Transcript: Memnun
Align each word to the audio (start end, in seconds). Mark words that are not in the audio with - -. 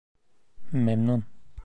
Memnun 0.73 1.21